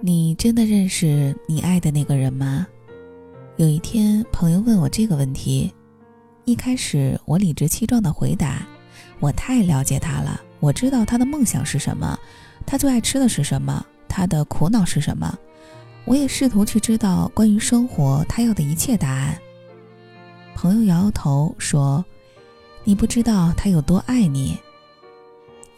[0.00, 2.66] 你真的认识你爱的那个人吗？
[3.56, 5.72] 有一天，朋友问我这个问题，
[6.44, 8.66] 一开始我理直气壮地回答
[9.20, 12.18] ：“我太了解他了，我知道他的梦想是什么，
[12.66, 15.36] 他最爱吃的是什么，他的苦恼是什么。
[16.04, 19.36] 我也试图去知道关于生活他要的一切答案。”
[20.54, 22.04] 朋友摇摇头说
[22.84, 24.58] ：“你不知道他有多爱你。”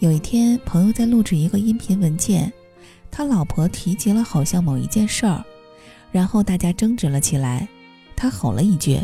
[0.00, 2.52] 有一天，朋友在录制一个音频文件。
[3.10, 5.44] 他老婆提及了好像某一件事儿，
[6.12, 7.66] 然后大家争执了起来。
[8.14, 9.00] 他吼了一句：“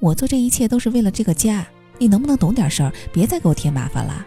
[0.00, 1.66] 我做这一切都是为了这个家，
[1.98, 4.26] 你能不能懂点事儿，别再给我添麻烦了？”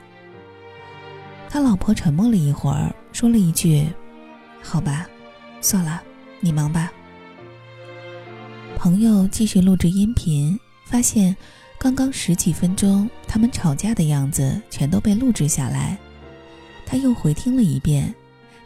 [1.49, 3.87] 他老婆沉默了一会儿，说了一句
[4.61, 5.07] ：“好吧，
[5.61, 6.01] 算了，
[6.39, 6.91] 你忙吧。”
[8.77, 11.35] 朋友继续录制音频，发现
[11.79, 15.97] 刚刚十几分钟他们吵架的样子全都被录制下来。
[16.85, 18.13] 他又回听了一遍。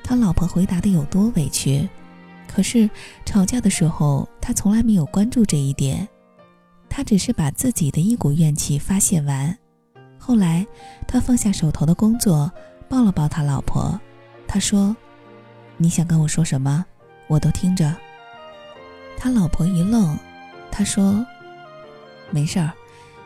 [0.09, 1.88] 他老婆回答的有多委屈，
[2.47, 2.89] 可是
[3.27, 6.09] 吵架的时候他从来没有关注这一点，
[6.89, 9.55] 他只是把自己的一股怨气发泄完。
[10.17, 10.65] 后来
[11.07, 12.52] 他放下手头的工作，
[12.89, 14.02] 抱了抱他老婆，
[14.47, 14.97] 他说
[15.77, 16.83] ：“你想跟我说什么？
[17.27, 17.95] 我都听着。”
[19.15, 20.17] 他老婆一愣，
[20.71, 21.23] 他说
[22.33, 22.71] ：“没事儿，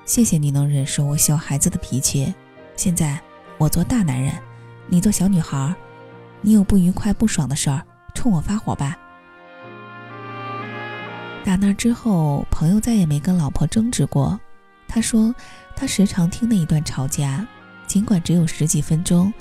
[0.04, 2.34] 谢谢你能忍受我小孩子的脾气。
[2.76, 3.18] 现在
[3.58, 4.34] 我做大男人，
[4.88, 5.74] 你做小女孩。”
[6.46, 7.82] 你有不愉快、不爽的事儿，
[8.14, 8.98] 冲我发火吧。
[11.46, 14.40] 打那之后，朋友再也没跟老婆争执过。
[14.88, 15.34] 他说，
[15.74, 17.48] 他时常听那一段吵架，
[17.88, 19.34] 尽管只有十几分钟，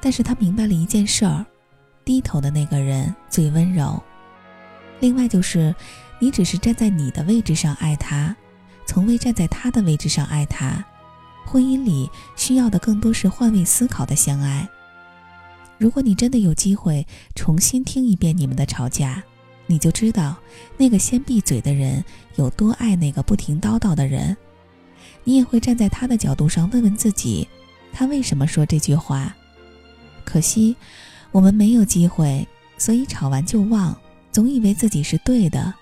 [0.00, 1.46] 但是他明白了一件事儿：
[2.04, 4.02] 低头的那个人最温柔。
[4.98, 5.72] 另外就是，
[6.18, 8.34] 你只是站在你的位置上爱他，
[8.84, 10.84] 从未站在他的位置上爱他。
[11.46, 14.68] 婚姻里需要的更多是换位思考的相爱。
[15.78, 19.22] 如果你真的有机会重新听一遍你们的吵架，
[19.66, 20.36] 你就知道
[20.76, 22.04] 那个先闭嘴的人
[22.34, 24.36] 有多爱那个不停叨叨的人。
[25.22, 27.46] 你也会站在他的角度上问问自己，
[27.92, 29.34] 他为什么说这句话？
[30.24, 30.74] 可惜
[31.30, 33.96] 我们没有机会，所以吵完就忘，
[34.32, 35.72] 总以为自己是对的，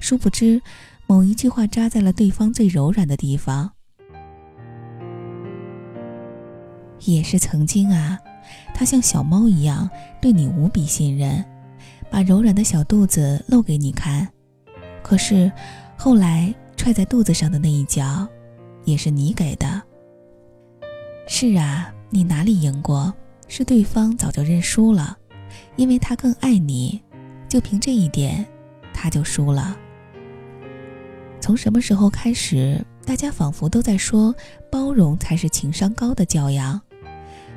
[0.00, 0.62] 殊不知
[1.06, 3.70] 某一句话扎在了对方最柔软的地方。
[7.00, 8.18] 也是曾经啊。
[8.74, 9.88] 他像小猫一样
[10.20, 11.44] 对你无比信任，
[12.10, 14.26] 把柔软的小肚子露给你看。
[15.02, 15.50] 可是
[15.96, 18.26] 后来踹在肚子上的那一脚，
[18.84, 19.82] 也是你给的。
[21.26, 23.12] 是啊，你哪里赢过？
[23.46, 25.16] 是对方早就认输了，
[25.76, 27.02] 因为他更爱你。
[27.46, 28.44] 就凭这一点，
[28.92, 29.76] 他就输了。
[31.40, 34.34] 从什么时候开始，大家仿佛都在说
[34.72, 36.80] 包容才是情商高的教养？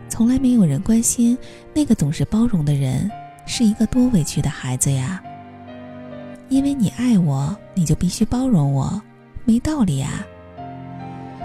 [0.10, 1.38] 从来没有人关心
[1.74, 3.10] 那个总是包容的人
[3.46, 5.22] 是一个多委屈的孩子呀。
[6.50, 9.02] 因为你爱我，你就必须包容我，
[9.44, 10.26] 没道理呀。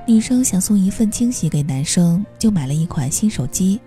[0.06, 3.81] 女生想送一份惊喜给男生，就买了一款新手机，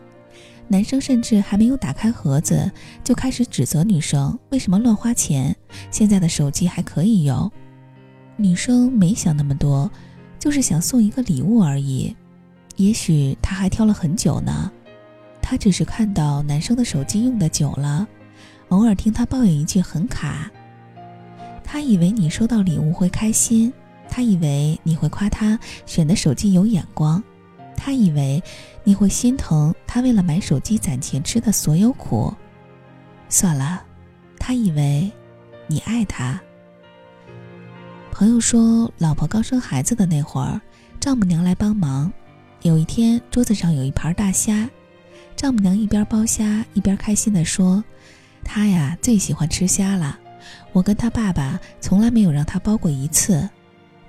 [0.68, 2.70] 男生甚至还没有打开盒子，
[3.04, 5.56] 就开始指责女生为什么乱花钱。
[5.90, 7.50] 现在的手机还可以用，
[8.36, 9.90] 女生没想那么多，
[10.38, 12.16] 就是想送一个礼物而已。
[12.78, 14.72] 也许他还挑了很久呢，
[15.42, 18.08] 他只是看到男生的手机用的久了，
[18.70, 20.52] 偶尔听他抱怨一句很卡。
[21.64, 23.72] 他以为你收到礼物会开心，
[24.10, 27.24] 他以为你会夸他选的手机有眼光，
[27.76, 28.42] 他以为
[28.84, 32.34] 你会心疼他为了买手机攒钱吃的所有苦。
[33.30, 33.84] 算了，
[34.38, 35.12] 他以为
[35.68, 36.40] 你爱他。
[38.12, 40.62] 朋友说，老婆刚生孩子的那会儿，
[41.00, 42.12] 丈母娘来帮忙。
[42.66, 44.68] 有一天，桌子上有一盘大虾，
[45.36, 47.84] 丈母娘一边剥虾一边开心地说
[48.44, 50.18] ：“她呀最喜欢吃虾了，
[50.74, 53.48] 我跟她爸爸从来没有让她剥过一次，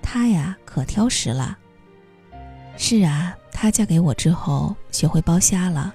[0.01, 1.59] 她呀可挑食了。”
[2.79, 5.95] 是啊，她嫁给我之后学会剥虾了。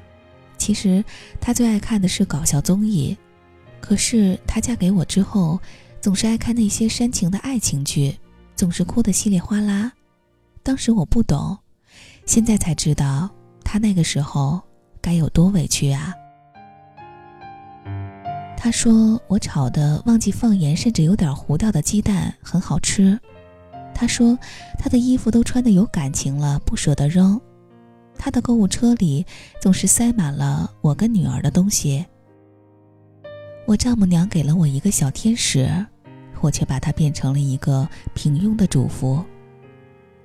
[0.59, 1.03] 其实
[1.39, 3.17] 她最爱看的是搞笑综艺，
[3.79, 5.59] 可是她嫁给我之后，
[5.99, 8.15] 总是爱看那些煽情的爱情剧，
[8.55, 9.91] 总是哭得稀里哗啦。
[10.61, 11.57] 当时我不懂。
[12.31, 13.29] 现在才知道，
[13.61, 14.57] 他那个时候
[15.01, 16.13] 该有多委屈啊！
[18.55, 23.19] 他说我炒的忘记放盐，甚至有点糊掉的鸡蛋很好吃。
[23.93, 24.39] 他说
[24.79, 27.37] 他的衣服都穿的有感情了，不舍得扔。
[28.17, 29.25] 他的购物车里
[29.59, 32.05] 总是塞满了我跟女儿的东西。
[33.65, 35.69] 我丈母娘给了我一个小天使，
[36.39, 39.21] 我却把它变成了一个平庸的主妇。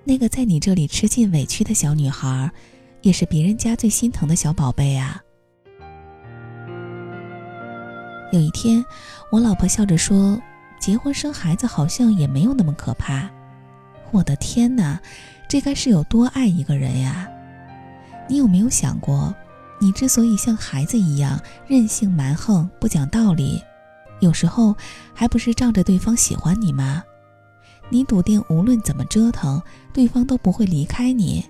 [0.09, 2.49] 那个在你这里吃尽委屈的小女孩，
[3.03, 5.21] 也是别人家最心疼的小宝贝啊。
[8.31, 8.85] 有一天，
[9.33, 10.41] 我老婆笑着说
[10.79, 13.29] ：“结婚生孩子好像也没有那么可怕。”
[14.13, 15.01] 我的天哪，
[15.49, 17.29] 这该是有多爱一个人呀！
[18.29, 19.35] 你有没有想过，
[19.81, 23.61] 你之所以像孩子一样任性蛮横、不讲道理，
[24.21, 24.77] 有时候
[25.13, 27.03] 还不是仗着对方喜欢你吗？
[27.89, 29.63] 你笃定无论怎么折腾，
[29.93, 31.45] 对方都不会离开你，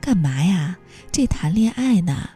[0.00, 0.78] 干嘛呀？
[1.10, 2.30] 这谈恋爱呢，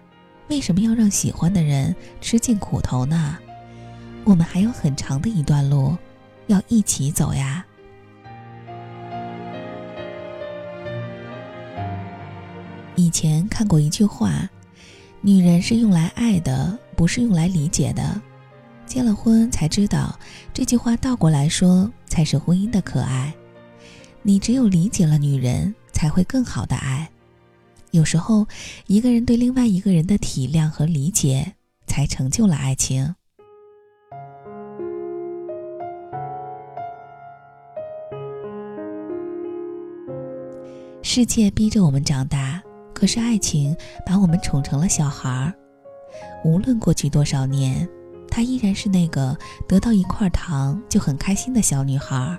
[0.49, 3.38] 为什么要让喜欢的人吃尽苦头呢？
[4.25, 5.96] 我们还有很长的一段路，
[6.49, 7.64] 要一起走呀。
[12.96, 14.49] 以前看过一句话
[15.20, 18.20] ：“女人是用来爱的，不是用来理解的。”
[18.87, 20.19] 结了婚才知道，
[20.53, 23.35] 这句话倒过来说才是婚姻的可爱。
[24.23, 27.11] 你只有理解了女人，才会更好的爱。
[27.91, 28.47] 有时候，
[28.87, 31.55] 一个人对另外一个人的体谅和理解，
[31.87, 33.15] 才成就了爱情。
[41.03, 42.63] 世界逼着我们长大。
[42.95, 43.77] 可是爱情
[44.07, 45.53] 把我们宠成了小孩儿，
[46.45, 47.87] 无论过去多少年，
[48.35, 49.39] 她依然是那个
[49.69, 52.37] 得到一块糖就很开心的小女孩儿，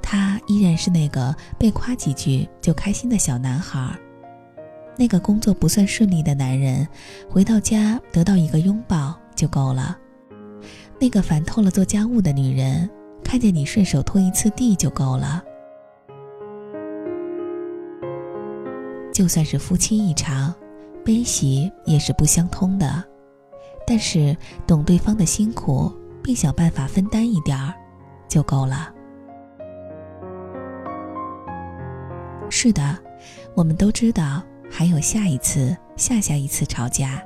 [0.00, 3.94] 她依然是那个被夸几句就开心的小男孩，
[4.96, 6.88] 那个工作不算顺利的男人，
[7.28, 9.94] 回到家得到一个拥抱就够了，
[10.98, 12.88] 那个烦透了做家务的女人，
[13.22, 15.44] 看见你顺手拖一次地就够了。
[19.12, 20.54] 就算是夫妻一场，
[21.04, 23.04] 悲喜也是不相通的。
[23.90, 24.36] 但是
[24.68, 25.92] 懂对方的辛苦，
[26.22, 27.74] 并想办法分担一点儿，
[28.28, 28.88] 就够了。
[32.48, 32.96] 是的，
[33.56, 34.40] 我们都知道
[34.70, 37.20] 还有下一次、下下一次吵架。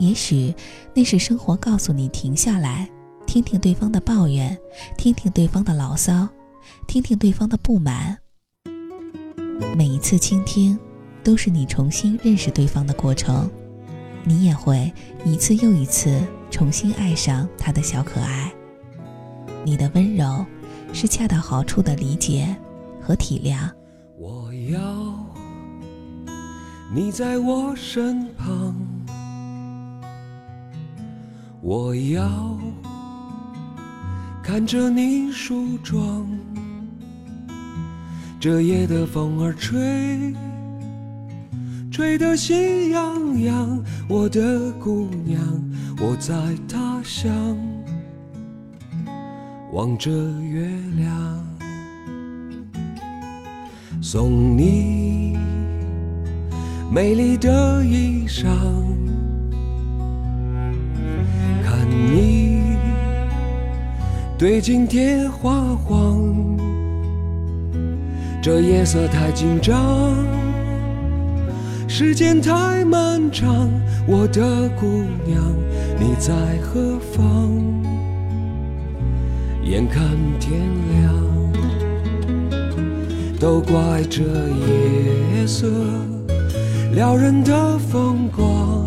[0.00, 0.52] 也许
[0.92, 2.90] 那是生活告诉你停下来，
[3.24, 4.58] 听听对方的抱怨，
[4.98, 6.28] 听听对方的牢骚，
[6.88, 8.18] 听听对方的不满。
[9.76, 10.76] 每一次倾听。
[11.22, 13.50] 都是你重新认识对方的过程，
[14.28, 14.92] 你也会
[15.24, 16.20] 一次又一次
[16.50, 18.52] 重新爱上他的小可爱。
[19.64, 20.44] 你的温柔，
[20.92, 22.56] 是恰到好处的理解
[23.00, 23.70] 和体谅。
[24.18, 25.14] 我要
[26.92, 28.74] 你在我身旁，
[31.60, 32.58] 我要
[34.42, 36.26] 看着你梳妆，
[38.40, 40.34] 这夜的风儿吹。
[41.96, 45.40] 吹得喜洋洋，我的姑娘，
[45.98, 46.34] 我在
[46.68, 47.32] 他乡
[49.72, 50.10] 望着
[50.42, 51.46] 月亮，
[54.02, 55.38] 送你
[56.92, 58.44] 美丽的衣裳，
[61.64, 62.76] 看你
[64.36, 66.58] 对镜贴花黄，
[68.42, 70.35] 这夜色太紧张。
[71.98, 73.70] 时间太漫长，
[74.06, 75.42] 我的姑娘，
[75.98, 77.24] 你在何方？
[79.64, 80.04] 眼看
[80.38, 80.60] 天
[80.92, 81.14] 亮，
[83.40, 85.68] 都怪这夜色
[86.92, 88.86] 撩人的风光，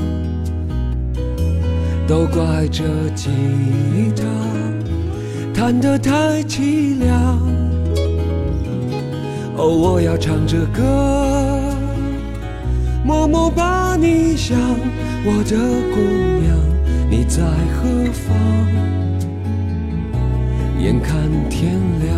[2.08, 2.84] 都怪这
[3.16, 3.32] 吉
[4.16, 4.24] 他
[5.52, 7.40] 弹得太凄凉。
[9.58, 11.59] 哦，我要唱着歌。
[13.04, 14.60] 默默把你想，
[15.26, 15.58] 我的
[15.94, 16.00] 姑
[16.42, 16.58] 娘，
[17.10, 18.38] 你在何方？
[20.80, 22.18] 眼看天亮，